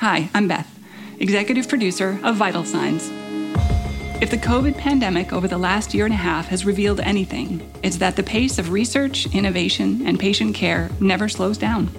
[0.00, 0.78] Hi, I'm Beth,
[1.18, 3.10] executive producer of Vital Signs.
[4.22, 7.96] If the COVID pandemic over the last year and a half has revealed anything, it's
[7.96, 11.90] that the pace of research, innovation, and patient care never slows down.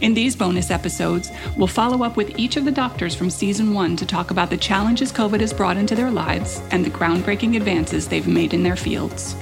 [0.00, 3.94] In these bonus episodes, we'll follow up with each of the doctors from season one
[3.94, 8.08] to talk about the challenges COVID has brought into their lives and the groundbreaking advances
[8.08, 9.36] they've made in their fields.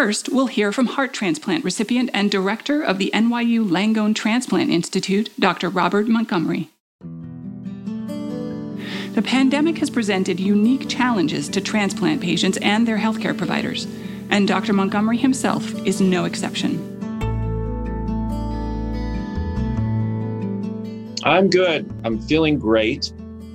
[0.00, 5.28] First, we'll hear from heart transplant recipient and director of the NYU Langone Transplant Institute,
[5.40, 5.68] Dr.
[5.68, 6.70] Robert Montgomery.
[9.14, 13.88] The pandemic has presented unique challenges to transplant patients and their healthcare providers,
[14.30, 14.72] and Dr.
[14.72, 16.78] Montgomery himself is no exception.
[21.24, 21.92] I'm good.
[22.04, 23.12] I'm feeling great.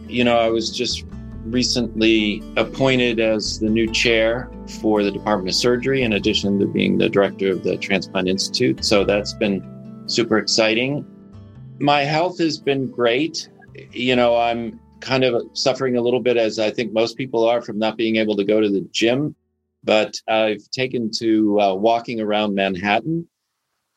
[0.10, 1.06] You know, I was just
[1.46, 6.98] recently appointed as the new chair for the Department of Surgery, in addition to being
[6.98, 8.84] the director of the Transplant Institute.
[8.84, 11.06] So that's been super exciting.
[11.80, 13.50] My health has been great.
[13.92, 17.62] You know, I'm kind of suffering a little bit, as I think most people are,
[17.62, 19.36] from not being able to go to the gym.
[19.84, 23.28] But I've taken to uh, walking around Manhattan.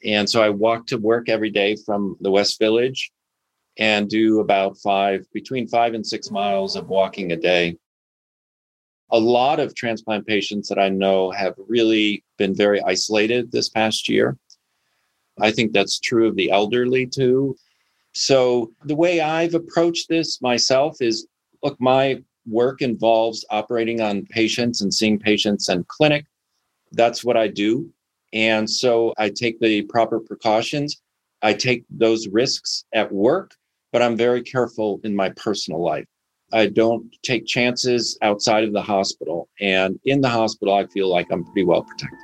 [0.04, 3.12] And so I walk to work every day from the West Village
[3.78, 7.76] and do about five, between five and six miles of walking a day.
[9.10, 14.08] A lot of transplant patients that I know have really been very isolated this past
[14.08, 14.36] year.
[15.38, 17.56] I think that's true of the elderly too.
[18.12, 21.26] So, the way I've approached this myself is
[21.62, 26.24] look, my work involves operating on patients and seeing patients in clinic.
[26.92, 27.90] That's what I do.
[28.32, 31.00] And so I take the proper precautions.
[31.42, 33.52] I take those risks at work
[33.96, 36.06] but I'm very careful in my personal life.
[36.52, 39.48] I don't take chances outside of the hospital.
[39.60, 42.20] And in the hospital, I feel like I'm pretty well protected.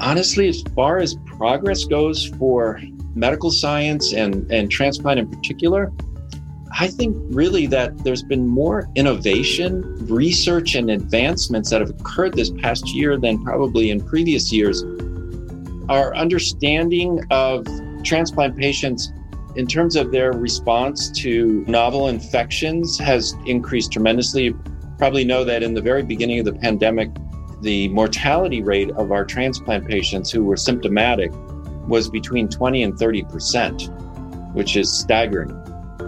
[0.00, 2.80] Honestly, as far as progress goes for
[3.14, 5.92] medical science and, and transplant in particular,
[6.78, 12.50] I think really that there's been more innovation, research, and advancements that have occurred this
[12.50, 14.82] past year than probably in previous years
[15.90, 17.66] our understanding of
[18.04, 19.12] transplant patients
[19.56, 24.44] in terms of their response to novel infections has increased tremendously.
[24.44, 24.60] You
[24.98, 27.10] probably know that in the very beginning of the pandemic,
[27.60, 31.30] the mortality rate of our transplant patients who were symptomatic
[31.86, 33.90] was between 20 and 30 percent,
[34.54, 35.56] which is staggering.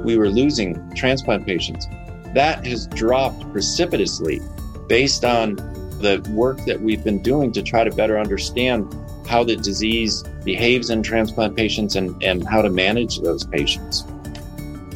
[0.05, 1.87] We were losing transplant patients.
[2.35, 4.41] That has dropped precipitously
[4.89, 5.57] based on
[6.01, 8.95] the work that we've been doing to try to better understand
[9.27, 14.05] how the disease behaves in transplant patients and, and how to manage those patients.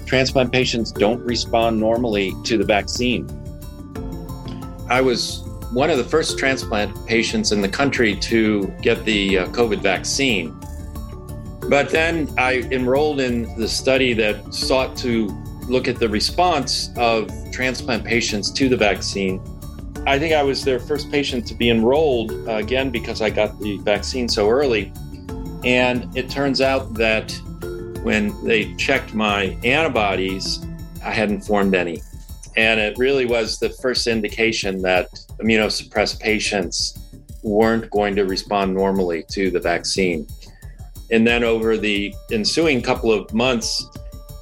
[0.07, 3.29] Transplant patients don't respond normally to the vaccine.
[4.89, 5.43] I was
[5.73, 10.57] one of the first transplant patients in the country to get the uh, COVID vaccine.
[11.69, 15.27] But then I enrolled in the study that sought to
[15.69, 19.41] look at the response of transplant patients to the vaccine
[20.07, 23.59] I think I was their first patient to be enrolled uh, again because I got
[23.59, 24.93] the vaccine so early.
[25.67, 27.33] And it turns out that
[28.05, 30.65] when they checked my antibodies,
[31.05, 32.03] I hadn't formed any.
[32.57, 35.09] And it really was the first indication that
[35.41, 36.97] immunosuppressed patients
[37.43, 40.29] weren't going to respond normally to the vaccine.
[41.11, 43.85] And then over the ensuing couple of months,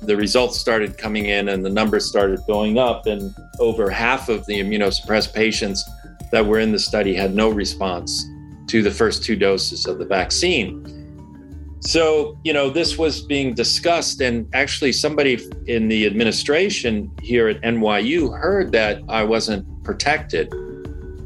[0.03, 3.07] the results started coming in and the numbers started going up.
[3.07, 5.83] And over half of the immunosuppressed patients
[6.33, 8.27] that were in the study had no response
[8.67, 11.04] to the first two doses of the vaccine.
[11.87, 17.61] So, you know, this was being discussed, and actually, somebody in the administration here at
[17.61, 20.53] NYU heard that I wasn't protected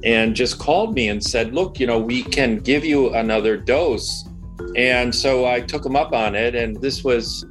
[0.04, 4.28] and just called me and said, Look, you know, we can give you another dose.
[4.74, 7.46] And so I took them up on it, and this was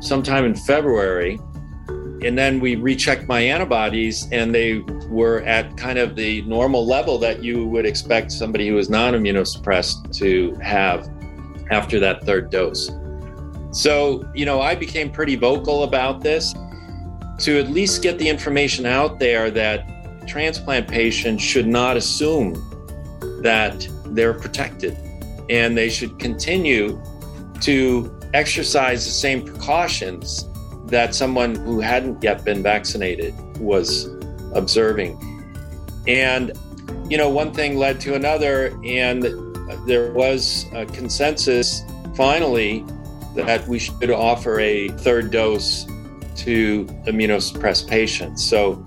[0.00, 1.40] sometime in February.
[2.22, 4.78] And then we rechecked my antibodies, and they
[5.08, 9.14] were at kind of the normal level that you would expect somebody who is non
[9.14, 11.10] immunosuppressed to have
[11.70, 12.90] after that third dose.
[13.72, 16.54] So, you know, I became pretty vocal about this
[17.38, 19.84] to at least get the information out there that
[20.26, 22.54] transplant patients should not assume
[23.42, 24.96] that they're protected
[25.50, 27.02] and they should continue
[27.60, 30.48] to exercise the same precautions
[30.86, 34.06] that someone who hadn't yet been vaccinated was
[34.54, 35.18] observing.
[36.06, 36.52] And,
[37.08, 39.24] you know, one thing led to another, and
[39.86, 41.82] there was a consensus
[42.14, 42.84] finally
[43.34, 45.86] that we should offer a third dose
[46.36, 48.44] to immunosuppressed patients.
[48.44, 48.84] So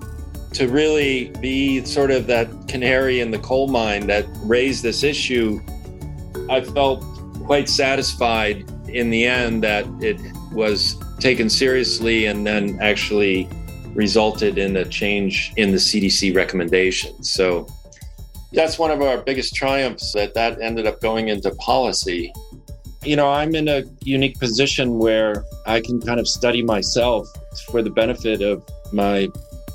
[0.53, 5.61] to really be sort of that canary in the coal mine that raised this issue,
[6.49, 7.03] I felt
[7.45, 10.19] quite satisfied in the end that it
[10.51, 13.49] was taken seriously and then actually
[13.93, 17.29] resulted in a change in the CDC recommendations.
[17.29, 17.67] So
[18.57, 22.33] that's one of our biggest triumphs that that ended up going into policy.
[23.03, 27.27] You know, I'm in a unique position where I can kind of study myself
[27.69, 29.27] for the benefit of my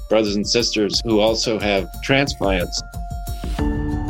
[0.08, 2.82] brothers and sisters who also have transplants.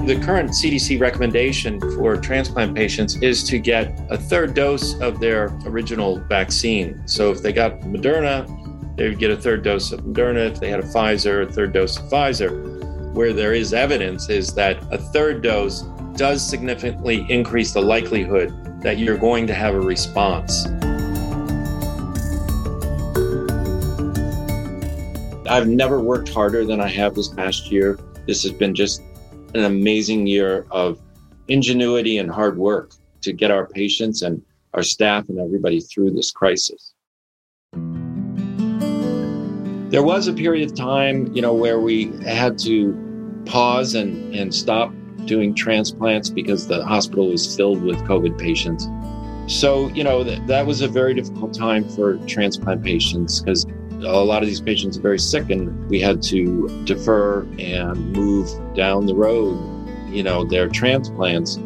[0.06, 5.54] The current CDC recommendation for transplant patients is to get a third dose of their
[5.66, 7.06] original vaccine.
[7.06, 8.48] So if they got Moderna,
[8.96, 10.50] they would get a third dose of Moderna.
[10.50, 12.71] If they had a Pfizer, a third dose of Pfizer.
[13.12, 15.82] Where there is evidence is that a third dose
[16.16, 20.66] does significantly increase the likelihood that you're going to have a response.
[25.46, 27.98] I've never worked harder than I have this past year.
[28.26, 29.02] This has been just
[29.54, 30.98] an amazing year of
[31.48, 34.42] ingenuity and hard work to get our patients and
[34.72, 36.91] our staff and everybody through this crisis.
[39.92, 44.54] There was a period of time, you know, where we had to pause and, and
[44.54, 44.90] stop
[45.26, 48.88] doing transplants because the hospital was filled with COVID patients.
[49.48, 54.24] So, you know, that, that was a very difficult time for transplant patients because a
[54.24, 59.04] lot of these patients are very sick and we had to defer and move down
[59.04, 59.58] the road,
[60.08, 61.58] you know, their transplants.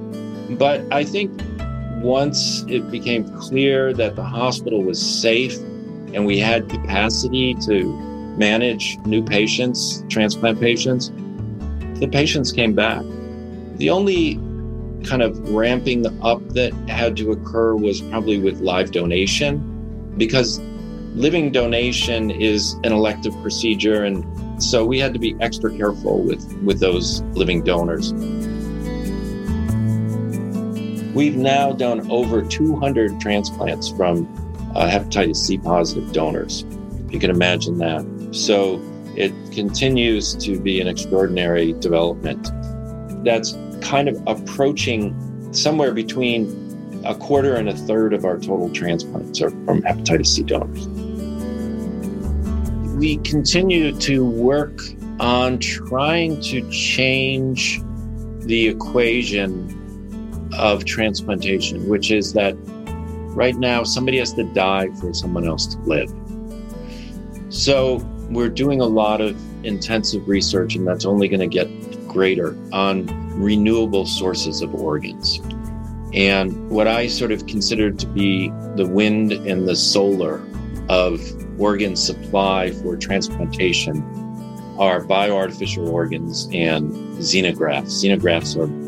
[0.50, 1.40] But I think
[2.02, 5.56] once it became clear that the hospital was safe
[6.12, 8.06] and we had capacity to
[8.37, 11.11] manage new patients, transplant patients,
[12.00, 13.03] the patients came back.
[13.77, 14.37] The only
[15.05, 20.59] kind of ramping up that had to occur was probably with live donation because
[21.15, 24.25] living donation is an elective procedure and
[24.62, 28.12] so we had to be extra careful with with those living donors.
[31.15, 34.27] We've now done over 200 transplants from
[34.75, 36.65] uh, hepatitis c positive donors.
[37.11, 38.81] You can imagine that so
[39.17, 42.49] it continues to be an extraordinary development
[43.25, 45.14] that's kind of approaching
[45.52, 46.64] somewhere between
[47.05, 50.87] a quarter and a third of our total transplants are from hepatitis C donors
[52.96, 54.81] we continue to work
[55.20, 57.81] on trying to change
[58.40, 62.56] the equation of transplantation, which is that
[63.34, 66.11] right now somebody has to die for someone else to live.
[67.50, 67.99] So
[68.31, 71.69] we're doing a lot of intensive research, and that's only going to get
[72.08, 73.06] greater on
[73.40, 75.40] renewable sources of organs.
[76.14, 80.43] And what I sort of consider to be the wind and the solar
[80.88, 81.20] of
[81.61, 84.02] organ supply for transplantation
[84.79, 88.02] are bioartificial organs and xenografts.
[88.02, 88.87] Xenografts are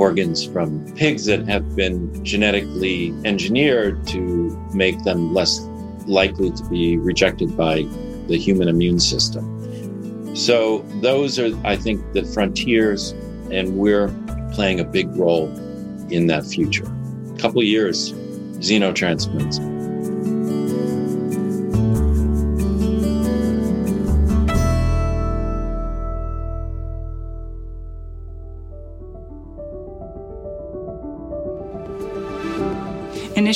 [0.00, 5.60] organs from pigs that have been genetically engineered to make them less
[6.06, 7.84] likely to be rejected by
[8.30, 10.34] the human immune system.
[10.34, 13.10] So, those are, I think, the frontiers,
[13.50, 14.08] and we're
[14.52, 15.48] playing a big role
[16.10, 16.86] in that future.
[17.34, 18.12] A couple years,
[18.60, 19.79] xenotransplants.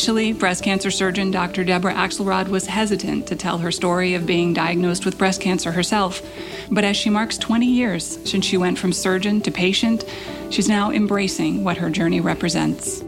[0.04, 1.64] Initially, breast cancer surgeon Dr.
[1.64, 6.20] Deborah Axelrod was hesitant to tell her story of being diagnosed with breast cancer herself.
[6.70, 10.04] But as she marks 20 years since she went from surgeon to patient,
[10.50, 13.02] she's now embracing what her journey represents.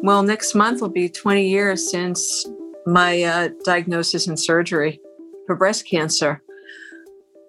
[0.00, 2.44] Well, next month will be 20 years since
[2.84, 5.00] my uh, diagnosis and surgery
[5.46, 6.42] for breast cancer.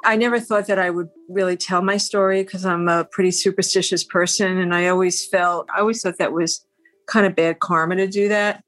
[0.03, 4.03] I never thought that I would really tell my story because I'm a pretty superstitious
[4.03, 4.57] person.
[4.57, 6.65] And I always felt, I always thought that was
[7.07, 8.63] kind of bad karma to do that.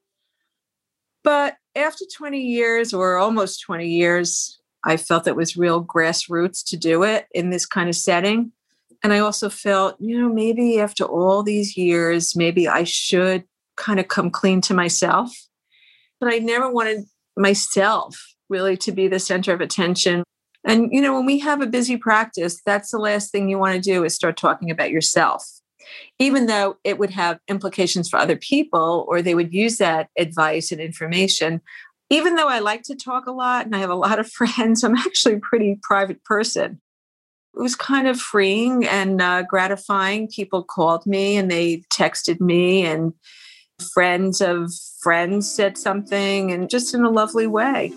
[1.23, 6.77] But after 20 years or almost 20 years, I felt it was real grassroots to
[6.77, 8.51] do it in this kind of setting.
[9.03, 13.43] And I also felt, you know, maybe after all these years, maybe I should
[13.75, 15.31] kind of come clean to myself.
[16.19, 20.23] But I never wanted myself really to be the center of attention.
[20.65, 23.75] And, you know, when we have a busy practice, that's the last thing you want
[23.75, 25.45] to do is start talking about yourself,
[26.19, 30.71] even though it would have implications for other people or they would use that advice
[30.71, 31.61] and information.
[32.09, 34.83] Even though I like to talk a lot and I have a lot of friends,
[34.83, 36.81] I'm actually a pretty private person.
[37.55, 40.27] It was kind of freeing and uh, gratifying.
[40.27, 43.13] People called me and they texted me and
[43.93, 47.91] Friends of friends said something, and just in a lovely way.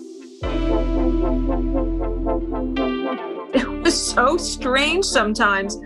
[3.89, 5.77] So strange sometimes.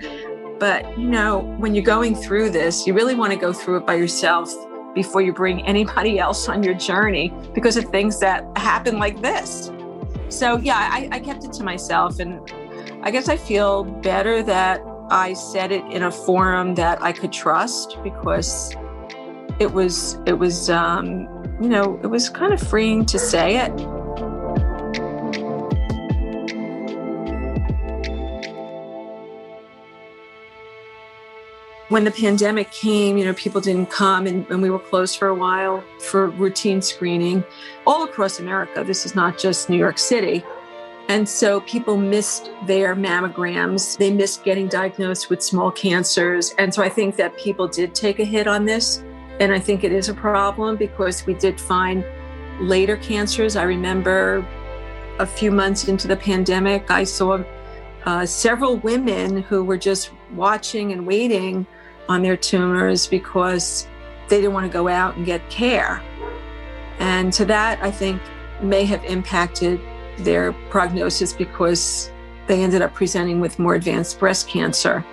[0.59, 3.85] But, you know, when you're going through this, you really want to go through it
[3.85, 4.53] by yourself
[4.93, 9.71] before you bring anybody else on your journey because of things that happen like this.
[10.29, 12.19] So, yeah, I, I kept it to myself.
[12.19, 12.39] And
[13.01, 17.31] I guess I feel better that I said it in a forum that I could
[17.31, 18.75] trust because
[19.59, 21.27] it was, it was, um,
[21.61, 23.71] you know, it was kind of freeing to say it.
[31.93, 35.27] When the pandemic came, you know, people didn't come and, and, we were closed for
[35.27, 37.43] a while for routine screening
[37.85, 38.83] all across America.
[38.83, 40.43] This is not just New York City.
[41.07, 43.95] And so people missed their mammograms.
[43.95, 46.55] They missed getting diagnosed with small cancers.
[46.57, 49.03] And so I think that people did take a hit on this.
[49.39, 52.03] And I think it is a problem because we did find
[52.59, 53.55] later cancers.
[53.55, 54.43] I remember
[55.19, 57.43] a few months into the pandemic, I saw
[58.05, 61.67] uh, several women who were just watching and waiting
[62.09, 63.87] on their tumors because
[64.29, 66.01] they didn't want to go out and get care.
[66.99, 68.21] And to that, I think
[68.61, 69.79] may have impacted
[70.17, 72.11] their prognosis because
[72.47, 75.05] they ended up presenting with more advanced breast cancer.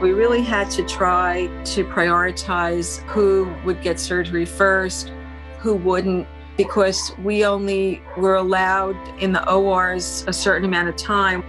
[0.00, 5.12] We really had to try to prioritize who would get surgery first,
[5.58, 11.42] who wouldn't, because we only were allowed in the ORs a certain amount of time.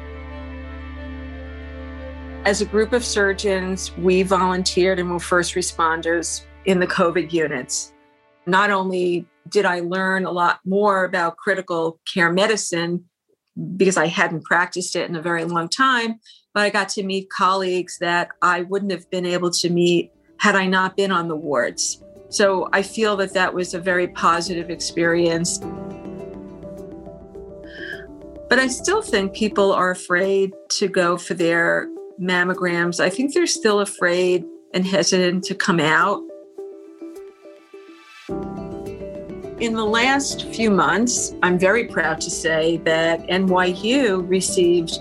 [2.45, 7.93] As a group of surgeons, we volunteered and were first responders in the COVID units.
[8.45, 13.03] Not only did I learn a lot more about critical care medicine
[13.75, 16.19] because I hadn't practiced it in a very long time,
[16.53, 20.55] but I got to meet colleagues that I wouldn't have been able to meet had
[20.55, 22.01] I not been on the wards.
[22.29, 25.59] So I feel that that was a very positive experience.
[28.47, 32.99] But I still think people are afraid to go for their mammograms.
[32.99, 36.21] I think they're still afraid and hesitant to come out.
[39.59, 44.99] In the last few months, I'm very proud to say that NYU received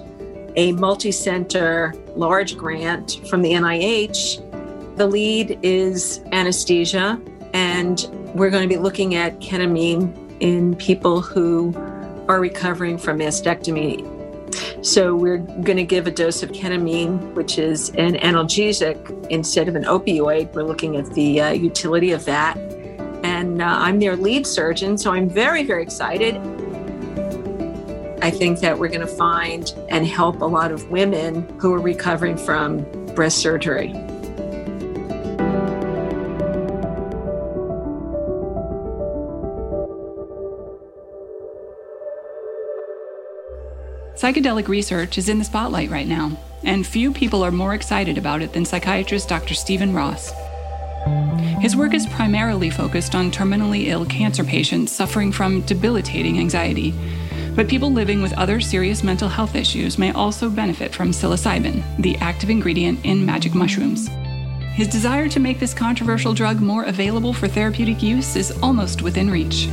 [0.57, 4.97] a multi center large grant from the NIH.
[4.97, 7.21] The lead is anesthesia,
[7.53, 8.01] and
[8.35, 11.73] we're going to be looking at ketamine in people who
[12.29, 14.18] are recovering from mastectomy
[14.83, 19.77] so we're going to give a dose of ketamine, which is an analgesic instead of
[19.77, 20.53] an opioid.
[20.55, 22.57] We're looking at the uh, utility of that.
[23.25, 26.37] And uh, I'm their lead surgeon, so I'm very, very excited.
[28.23, 31.81] I think that we're going to find and help a lot of women who are
[31.81, 32.83] recovering from
[33.15, 33.93] breast surgery.
[44.19, 48.43] Psychedelic research is in the spotlight right now, and few people are more excited about
[48.43, 49.55] it than psychiatrist Dr.
[49.55, 50.33] Stephen Ross.
[51.61, 56.93] His work is primarily focused on terminally ill cancer patients suffering from debilitating anxiety,
[57.55, 62.17] but people living with other serious mental health issues may also benefit from psilocybin, the
[62.17, 64.09] active ingredient in magic mushrooms.
[64.75, 69.31] His desire to make this controversial drug more available for therapeutic use is almost within
[69.31, 69.69] reach.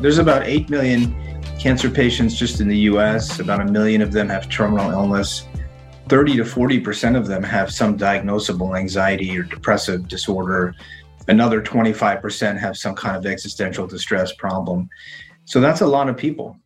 [0.00, 1.27] There's about 8 million
[1.58, 5.44] cancer patients just in the US, about a million of them have terminal illness.
[6.08, 10.74] 30 to 40% of them have some diagnosable anxiety or depressive disorder.
[11.26, 14.88] Another 25% have some kind of existential distress problem.
[15.44, 16.56] So that's a lot of people.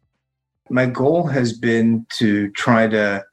[0.68, 3.24] My goal has been to try to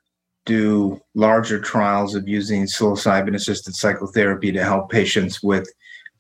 [0.46, 5.70] do larger trials of using psilocybin assisted psychotherapy to help patients with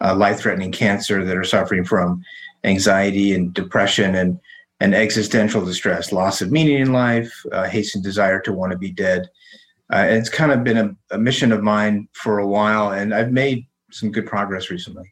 [0.01, 2.21] uh, life threatening cancer that are suffering from
[2.63, 4.39] anxiety and depression and
[4.79, 8.91] and existential distress, loss of meaning in life, uh, hastened desire to want to be
[8.91, 9.29] dead.
[9.91, 13.31] Uh, it's kind of been a, a, mission of mine for a while, and I've
[13.31, 15.11] made some good progress recently.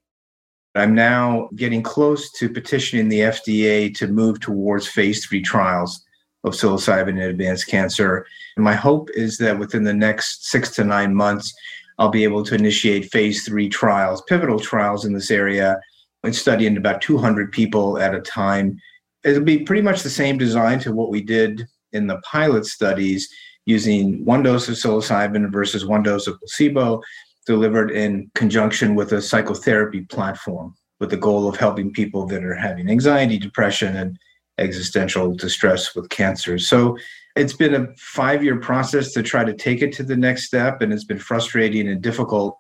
[0.76, 6.06] I'm now getting close to petitioning the FDA to move towards phase three trials
[6.44, 8.26] of psilocybin in advanced cancer.
[8.56, 11.54] And my hope is that within the next six to nine months,
[11.98, 15.80] I'll be able to initiate phase three trials, pivotal trials in this area,
[16.24, 18.78] and study in about 200 people at a time
[19.24, 23.30] it'll be pretty much the same design to what we did in the pilot studies
[23.66, 27.02] using one dose of psilocybin versus one dose of placebo
[27.46, 32.56] delivered in conjunction with a psychotherapy platform with the goal of helping people that are
[32.56, 34.18] having anxiety, depression, and
[34.58, 36.58] existential distress with cancer.
[36.58, 36.98] So
[37.36, 40.82] it's been a five year process to try to take it to the next step,
[40.82, 42.58] and it's been frustrating and difficult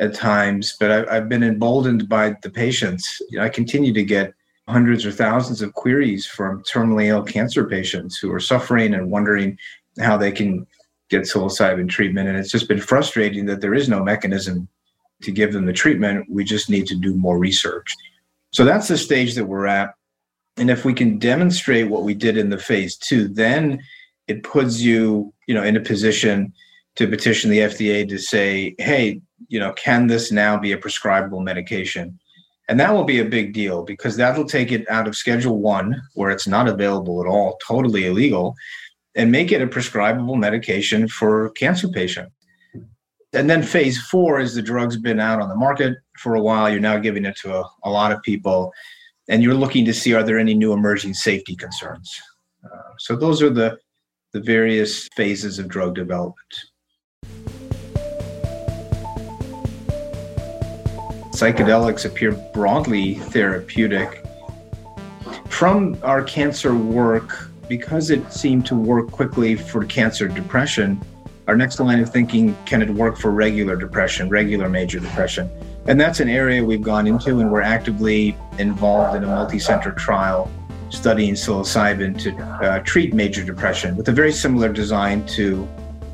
[0.00, 3.20] at times, but I, have been emboldened by the patients.
[3.40, 4.32] I continue to get
[4.68, 9.58] hundreds or thousands of queries from terminally ill cancer patients who are suffering and wondering
[9.98, 10.66] how they can
[11.08, 12.28] get psilocybin treatment.
[12.28, 14.68] And it's just been frustrating that there is no mechanism
[15.22, 16.26] to give them the treatment.
[16.30, 17.92] We just need to do more research.
[18.50, 19.94] So that's the stage that we're at.
[20.58, 23.80] And if we can demonstrate what we did in the phase two, then
[24.26, 26.52] it puts you, you know, in a position
[26.96, 31.40] to petition the FDA to say, hey, you know, can this now be a prescribable
[31.40, 32.18] medication?
[32.68, 36.02] And that will be a big deal because that'll take it out of Schedule One,
[36.14, 38.54] where it's not available at all, totally illegal,
[39.14, 42.32] and make it a prescribable medication for cancer patients.
[43.32, 46.70] And then phase four is the drug's been out on the market for a while.
[46.70, 48.72] You're now giving it to a, a lot of people,
[49.28, 52.20] and you're looking to see are there any new emerging safety concerns.
[52.64, 53.78] Uh, so those are the
[54.32, 56.54] the various phases of drug development.
[61.38, 64.24] Psychedelics appear broadly therapeutic.
[65.46, 71.00] From our cancer work, because it seemed to work quickly for cancer depression,
[71.46, 75.48] our next line of thinking can it work for regular depression, regular major depression?
[75.86, 79.92] And that's an area we've gone into, and we're actively involved in a multi center
[79.92, 80.50] trial
[80.88, 85.68] studying psilocybin to uh, treat major depression with a very similar design to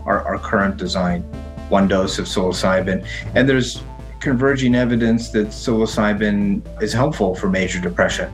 [0.05, 1.23] our, our current design
[1.71, 3.07] one dose of psilocybin.
[3.35, 3.83] And there's
[4.21, 8.33] converging evidence that psilocybin is helpful for major depression.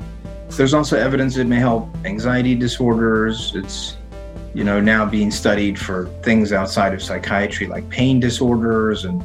[0.49, 3.53] There's also evidence it may help anxiety disorders.
[3.55, 3.97] It's
[4.53, 9.25] you know now being studied for things outside of psychiatry like pain disorders and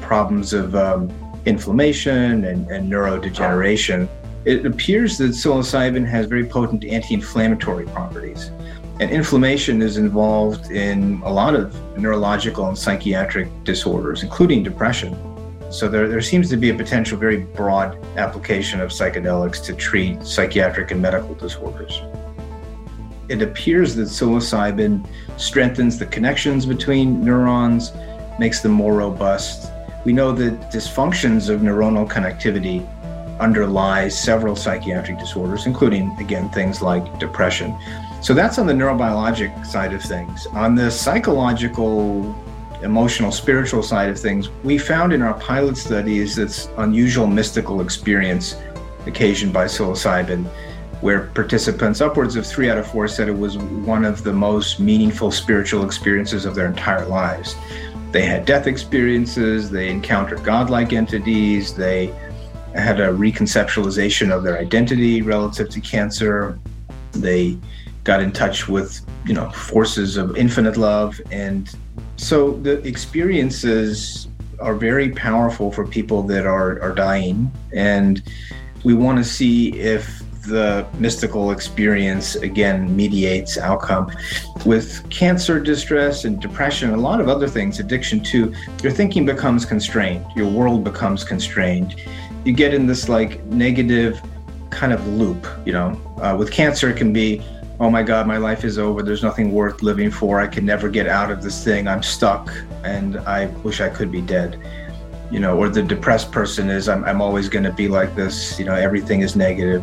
[0.00, 1.10] problems of um,
[1.44, 4.08] inflammation and, and neurodegeneration
[4.44, 8.50] it appears that psilocybin has very potent anti-inflammatory properties.
[8.98, 15.14] And inflammation is involved in a lot of neurological and psychiatric disorders, including depression.
[15.70, 20.24] So there, there seems to be a potential very broad application of psychedelics to treat
[20.24, 22.02] psychiatric and medical disorders.
[23.28, 25.06] It appears that psilocybin
[25.36, 27.92] strengthens the connections between neurons,
[28.40, 29.70] makes them more robust.
[30.04, 32.84] We know that dysfunctions of neuronal connectivity
[33.38, 37.78] underlies several psychiatric disorders, including, again, things like depression.
[38.22, 40.46] So that's on the neurobiologic side of things.
[40.48, 42.34] On the psychological,
[42.82, 48.56] emotional, spiritual side of things, we found in our pilot studies this unusual mystical experience
[49.06, 50.44] occasioned by psilocybin,
[51.00, 54.80] where participants, upwards of three out of four, said it was one of the most
[54.80, 57.56] meaningful spiritual experiences of their entire lives.
[58.12, 62.14] They had death experiences, they encountered godlike entities, they
[62.74, 66.58] had a reconceptualization of their identity relative to cancer.
[67.12, 67.58] They
[68.04, 71.20] got in touch with, you know, forces of infinite love.
[71.30, 71.72] And
[72.20, 74.28] so the experiences
[74.60, 77.50] are very powerful for people that are, are dying.
[77.72, 78.22] And
[78.84, 84.10] we want to see if the mystical experience again mediates outcome.
[84.66, 89.64] With cancer distress and depression a lot of other things addiction too your thinking becomes
[89.64, 90.24] constrained.
[90.34, 91.96] Your world becomes constrained.
[92.44, 94.20] You get in this like negative
[94.70, 95.88] kind of loop you know?
[96.22, 97.42] Uh, with cancer it can be
[97.80, 99.02] oh my god my life is over.
[99.02, 100.40] There's nothing worth living for.
[100.40, 101.88] I can never get out of this thing.
[101.88, 102.52] I'm stuck
[102.84, 104.60] and i wish i could be dead.
[105.30, 108.58] You know or the depressed person is i'm, I'm always going to be like this.
[108.58, 109.82] You know everything is negative.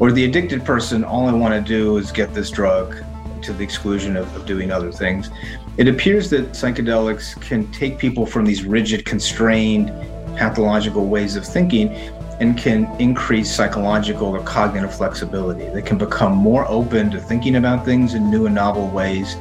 [0.00, 2.96] Or the addicted person all i want to do is get this drug
[3.42, 5.30] to the exclusion of, of doing other things.
[5.76, 9.88] It appears that psychedelics can take people from these rigid constrained
[10.36, 11.94] pathological ways of thinking
[12.40, 15.68] and can increase psychological or cognitive flexibility.
[15.68, 19.36] They can become more open to thinking about things in new and novel ways.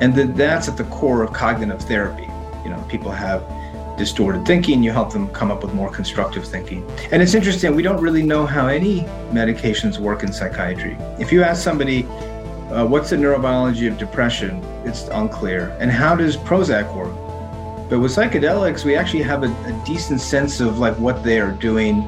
[0.00, 2.28] And that that's at the core of cognitive therapy.
[2.64, 3.42] You know, people have
[3.96, 6.88] distorted thinking, you help them come up with more constructive thinking.
[7.10, 9.00] And it's interesting, we don't really know how any
[9.32, 10.96] medications work in psychiatry.
[11.18, 12.04] If you ask somebody,
[12.70, 14.62] uh, what's the neurobiology of depression?
[14.84, 15.76] It's unclear.
[15.80, 17.27] And how does Prozac work?
[17.88, 21.52] But with psychedelics, we actually have a, a decent sense of like what they are
[21.52, 22.02] doing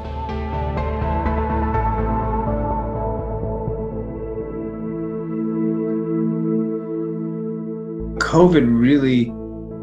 [8.31, 9.23] COVID really,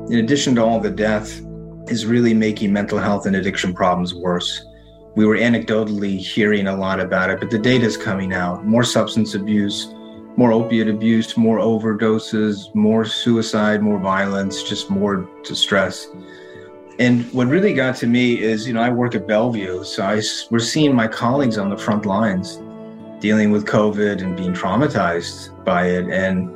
[0.09, 1.41] in addition to all the death,
[1.89, 4.65] is really making mental health and addiction problems worse.
[5.17, 8.65] We were anecdotally hearing a lot about it, but the data is coming out.
[8.65, 9.93] More substance abuse,
[10.37, 16.07] more opiate abuse, more overdoses, more suicide, more violence, just more distress.
[16.99, 20.21] And what really got to me is, you know, I work at Bellevue, so I,
[20.49, 22.59] we're seeing my colleagues on the front lines
[23.19, 26.07] dealing with COVID and being traumatized by it.
[26.09, 26.55] And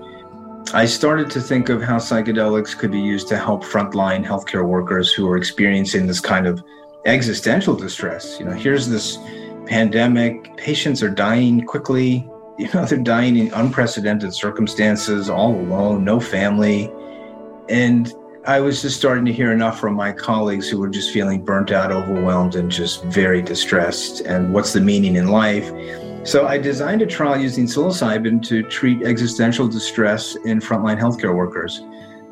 [0.74, 5.12] I started to think of how psychedelics could be used to help frontline healthcare workers
[5.12, 6.64] who are experiencing this kind of
[7.06, 8.40] existential distress.
[8.40, 9.18] You know, here's this
[9.66, 12.28] pandemic, patients are dying quickly.
[12.58, 16.92] You know, they're dying in unprecedented circumstances, all alone, no family.
[17.70, 18.14] And
[18.46, 21.72] I was just starting to hear enough from my colleagues who were just feeling burnt
[21.72, 24.22] out, overwhelmed, and just very distressed.
[24.22, 25.72] And what's the meaning in life?
[26.24, 31.82] So I designed a trial using psilocybin to treat existential distress in frontline healthcare workers.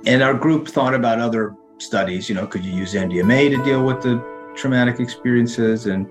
[0.06, 2.30] And our group thought about other studies.
[2.30, 4.18] You know, could you use MDMA to deal with the
[4.60, 5.86] traumatic experiences?
[5.86, 6.08] And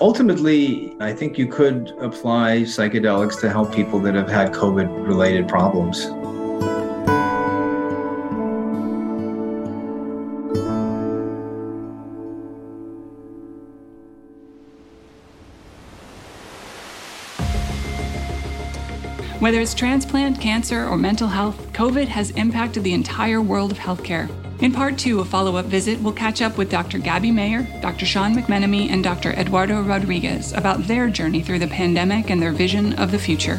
[0.00, 5.46] ultimately, I think you could apply psychedelics to help people that have had COVID related
[5.46, 6.08] problems.
[19.40, 24.43] Whether it's transplant, cancer, or mental health, COVID has impacted the entire world of healthcare.
[24.60, 26.98] In part two, a follow up visit, we'll catch up with Dr.
[26.98, 28.06] Gabby Mayer, Dr.
[28.06, 29.32] Sean McMenemy, and Dr.
[29.32, 33.56] Eduardo Rodriguez about their journey through the pandemic and their vision of the future.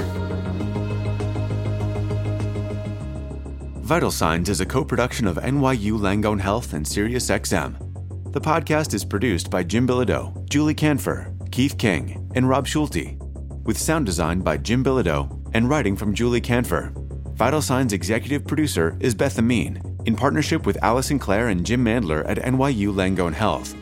[3.86, 8.32] Vital Signs is a co production of NYU Langone Health and SiriusXM.
[8.32, 13.16] The podcast is produced by Jim Bilodeau, Julie Canfer, Keith King, and Rob Schulte,
[13.64, 16.94] with sound design by Jim Bilodeau and writing from Julie Canfer.
[17.36, 22.24] Vital Signs executive producer is Beth Amin, in partnership with Allison Clare and Jim Mandler
[22.28, 23.76] at NYU Langone Health.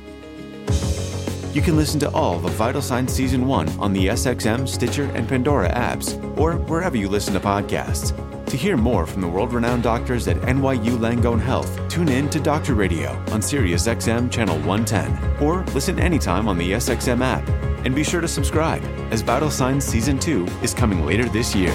[1.55, 5.27] You can listen to all of Vital Signs Season 1 on the SXM, Stitcher, and
[5.29, 8.11] Pandora apps, or wherever you listen to podcasts.
[8.47, 12.39] To hear more from the world renowned doctors at NYU Langone Health, tune in to
[12.39, 17.47] Doctor Radio on SiriusXM Channel 110, or listen anytime on the SXM app.
[17.85, 21.73] And be sure to subscribe, as Vital Signs Season 2 is coming later this year.